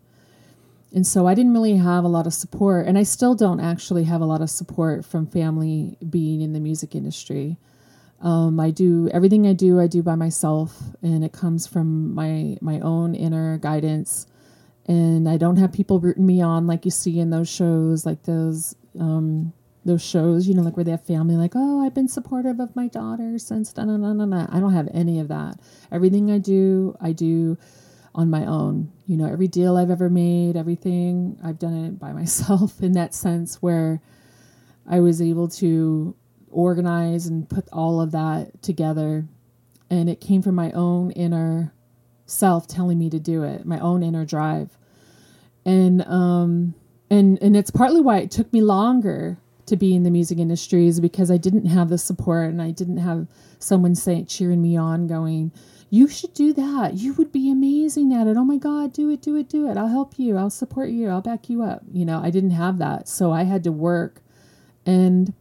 [0.95, 2.87] And so I didn't really have a lot of support.
[2.87, 6.61] And I still don't actually have a lot of support from family being in the
[6.61, 7.59] music industry.
[8.21, 12.57] Um, I do everything I do, I do by myself, and it comes from my
[12.61, 14.27] my own inner guidance.
[14.87, 18.23] And I don't have people rooting me on like you see in those shows, like
[18.23, 19.53] those um,
[19.85, 22.77] those shows, you know, like where they have family, like, oh, I've been supportive of
[22.77, 24.47] my daughter since da na na na na.
[24.51, 25.59] I don't have any of that.
[25.91, 27.59] Everything I do, I do
[28.15, 28.93] on my own.
[29.07, 33.15] You know, every deal I've ever made, everything, I've done it by myself in that
[33.15, 34.01] sense where
[34.87, 36.15] I was able to
[36.51, 39.27] organize and put all of that together.
[39.91, 41.75] And it came from my own inner
[42.27, 44.79] self telling me to do it, my own inner drive.
[45.65, 46.75] And, um,
[47.11, 50.87] and, and it's partly why it took me longer to be in the music industry
[50.87, 53.27] is because I didn't have the support and I didn't have
[53.59, 55.53] someone saying cheering me on going
[55.93, 56.95] you should do that.
[56.95, 58.39] You would be amazing at it.
[58.39, 59.77] Oh my god do it do it do it.
[59.77, 60.39] I'll help you.
[60.39, 61.11] I'll support you.
[61.11, 61.83] I'll back you up.
[61.93, 63.09] You know I didn't have that.
[63.09, 64.23] So I had to work
[64.87, 65.35] and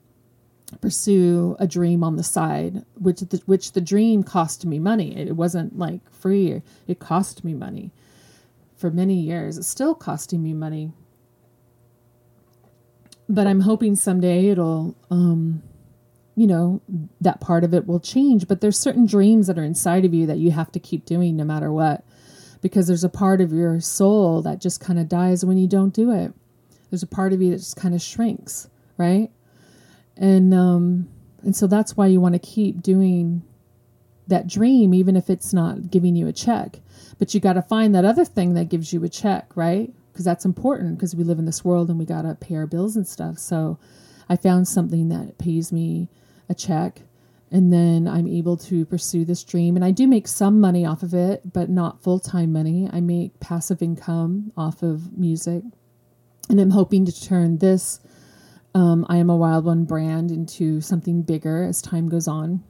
[0.82, 5.16] pursue a dream on the side which the, which the dream cost me money.
[5.16, 6.62] It wasn't like free.
[6.86, 7.92] It cost me money.
[8.76, 10.92] For many years it's still costing me money
[13.34, 15.64] but I'm hoping someday it'll um,
[16.36, 16.82] you know,
[17.20, 18.48] that part of it will change.
[18.48, 21.36] But there's certain dreams that are inside of you that you have to keep doing
[21.36, 22.04] no matter what.
[22.62, 25.94] Because there's a part of your soul that just kind of dies when you don't
[25.94, 26.34] do it.
[26.90, 29.30] There's a part of you that just kind of shrinks, right?
[30.16, 31.10] And um
[31.42, 33.42] and so that's why you want to keep doing
[34.28, 36.80] that dream even if it's not giving you a check.
[37.18, 39.92] But you got to find that other thing that gives you a check, right?
[40.12, 42.68] Because that's important because we live in this world and we got to pay our
[42.68, 43.38] bills and stuff.
[43.38, 43.80] So
[44.28, 46.10] I found something that pays me
[46.50, 47.02] a check
[47.52, 49.76] and then I'm able to pursue this dream.
[49.76, 52.90] And I do make some money off of it, but not full time money.
[52.92, 55.64] I make passive income off of music.
[56.50, 58.00] And I'm hoping to turn this
[58.74, 62.64] um, I Am a Wild One brand into something bigger as time goes on.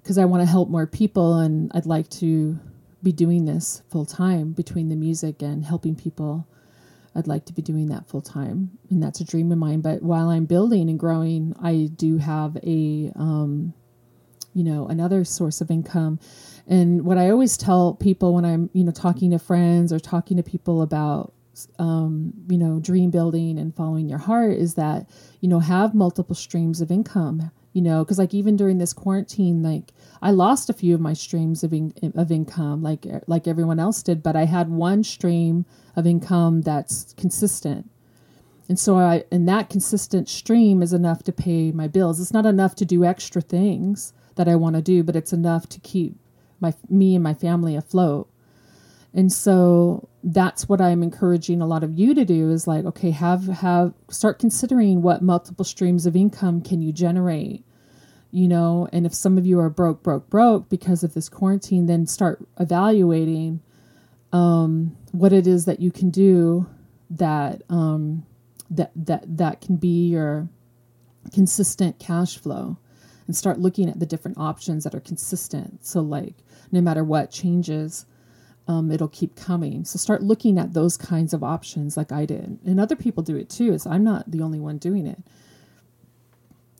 [0.00, 2.58] Because I want to help more people and I'd like to
[3.02, 6.46] be doing this full time between the music and helping people
[7.14, 9.80] I'd like to be doing that full time, and that's a dream of mine.
[9.80, 13.74] But while I'm building and growing, I do have a, um,
[14.54, 16.18] you know, another source of income.
[16.66, 20.36] And what I always tell people when I'm, you know, talking to friends or talking
[20.38, 21.34] to people about,
[21.78, 26.34] um, you know, dream building and following your heart is that, you know, have multiple
[26.34, 30.74] streams of income you know because like even during this quarantine like i lost a
[30.74, 34.36] few of my streams of, in- of income like er, like everyone else did but
[34.36, 35.64] i had one stream
[35.96, 37.88] of income that's consistent.
[38.68, 42.20] And so i and that consistent stream is enough to pay my bills.
[42.20, 45.68] It's not enough to do extra things that i want to do but it's enough
[45.68, 46.16] to keep
[46.60, 48.30] my me and my family afloat.
[49.12, 53.10] And so that's what I'm encouraging a lot of you to do is like, okay,
[53.10, 57.64] have have start considering what multiple streams of income can you generate.
[58.30, 61.84] You know, and if some of you are broke, broke, broke because of this quarantine,
[61.84, 63.60] then start evaluating
[64.32, 66.66] um, what it is that you can do
[67.10, 68.24] that um,
[68.70, 70.48] that that that can be your
[71.34, 72.78] consistent cash flow,
[73.26, 75.84] and start looking at the different options that are consistent.
[75.84, 76.36] So, like,
[76.70, 78.06] no matter what changes,
[78.68, 79.84] um, it'll keep coming.
[79.84, 82.58] So start looking at those kinds of options like I did.
[82.64, 83.78] And other people do it too.
[83.78, 85.18] So I'm not the only one doing it.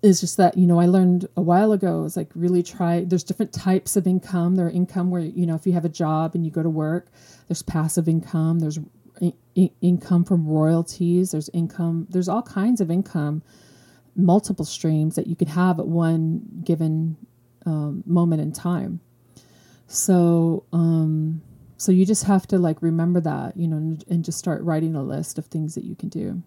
[0.03, 3.23] It's just that, you know, I learned a while ago is like really try there's
[3.23, 4.57] different types of income.
[4.57, 6.71] There are income where, you know, if you have a job and you go to
[6.71, 7.09] work,
[7.47, 8.81] there's passive income, there's
[9.21, 13.43] in- income from royalties, there's income, there's all kinds of income,
[14.17, 17.17] multiple streams that you could have at one given
[17.65, 19.01] um, moment in time.
[19.87, 21.43] So, um,
[21.83, 24.95] so you just have to like remember that, you know, and, and just start writing
[24.95, 26.41] a list of things that you can do.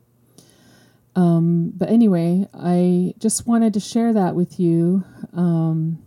[1.13, 5.97] Um, but anyway, I just wanted to share that with you because um,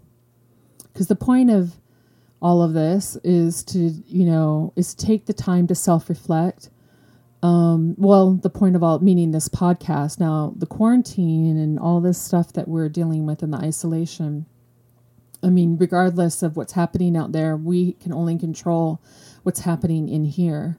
[0.96, 1.74] the point of
[2.40, 6.70] all of this is to, you know, is take the time to self reflect.
[7.42, 12.18] Um, well, the point of all, meaning this podcast, now the quarantine and all this
[12.18, 14.46] stuff that we're dealing with in the isolation
[15.42, 19.00] I mean, regardless of what's happening out there, we can only control
[19.42, 20.78] what's happening in here,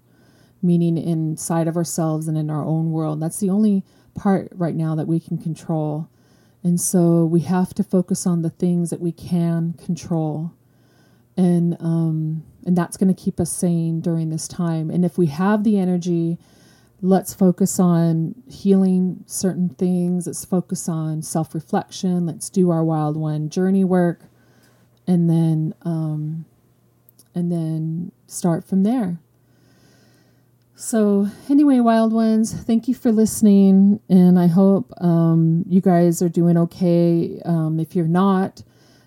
[0.62, 3.22] meaning inside of ourselves and in our own world.
[3.22, 3.84] That's the only
[4.16, 6.10] part right now that we can control.
[6.64, 10.52] And so we have to focus on the things that we can control.
[11.38, 14.90] And um, and that's going to keep us sane during this time.
[14.90, 16.38] And if we have the energy,
[17.02, 20.28] let's focus on healing certain things.
[20.28, 22.26] Let's focus on self reflection.
[22.26, 24.29] Let's do our wild one journey work
[25.10, 26.46] and then um,
[27.34, 29.20] and then start from there.
[30.76, 36.30] So anyway, wild ones, thank you for listening, and I hope um, you guys are
[36.30, 37.42] doing okay.
[37.44, 38.62] Um, if you're not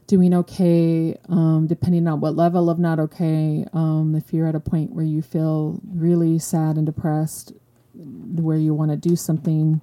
[0.09, 4.61] doing okay, um, depending on what level of not okay, um, if you're at a
[4.61, 7.53] point where you feel really sad and depressed,
[7.95, 9.81] where you want to do something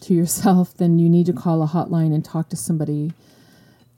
[0.00, 3.12] to yourself, then you need to call a hotline and talk to somebody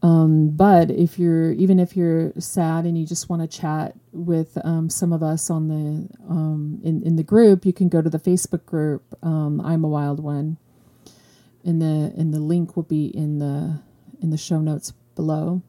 [0.03, 4.59] um, but if you're even if you're sad and you just want to chat with
[4.65, 8.11] um, some of us on the um, in in the group, you can go to
[8.11, 9.05] the Facebook group.
[9.23, 10.59] Um, I'm a wild one,
[11.65, 13.81] and the and the link will be in the
[14.21, 15.63] in the show notes below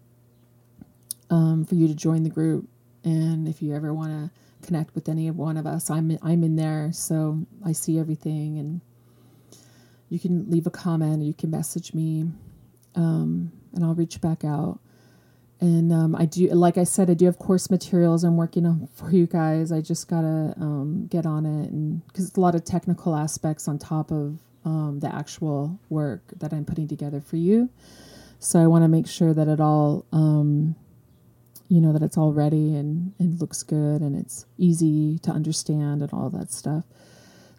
[1.29, 2.67] um, for you to join the group.
[3.03, 6.43] And if you ever want to connect with any of one of us, I'm I'm
[6.43, 8.81] in there, so I see everything, and
[10.09, 12.31] you can leave a comment or you can message me.
[12.95, 14.79] Um, and I'll reach back out.
[15.59, 18.89] And um, I do, like I said, I do have course materials I'm working on
[18.93, 19.71] for you guys.
[19.71, 23.67] I just gotta um, get on it, and because it's a lot of technical aspects
[23.67, 27.69] on top of um, the actual work that I'm putting together for you.
[28.39, 30.75] So I want to make sure that it all, um,
[31.69, 36.01] you know, that it's all ready and, and looks good and it's easy to understand
[36.01, 36.83] and all that stuff.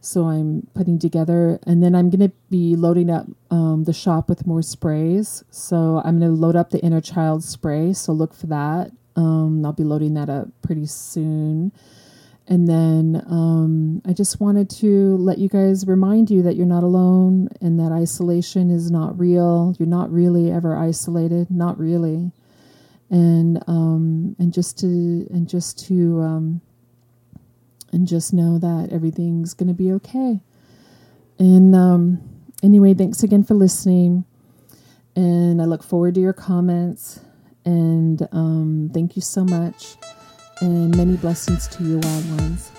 [0.05, 4.29] So I'm putting together, and then I'm going to be loading up um, the shop
[4.29, 5.43] with more sprays.
[5.51, 7.95] So I'm going to load up the inner child spray.
[7.95, 8.91] So look for that.
[9.17, 11.73] Um, I'll be loading that up pretty soon.
[12.47, 16.83] And then um, I just wanted to let you guys remind you that you're not
[16.83, 19.75] alone and that isolation is not real.
[19.79, 22.31] You're not really ever isolated, not really.
[23.09, 26.61] And um, and just to and just to um,
[27.95, 30.41] and just know that everything's going to be okay.
[31.39, 34.25] And um, anyway, thanks again for listening.
[35.15, 37.21] And I look forward to your comments.
[37.65, 39.97] And um, thank you so much
[40.61, 42.74] and many blessings to you, wild ones.